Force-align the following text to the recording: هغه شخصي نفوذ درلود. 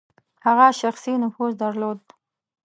هغه 0.45 0.67
شخصي 0.81 1.13
نفوذ 1.23 1.51
درلود. 1.63 2.01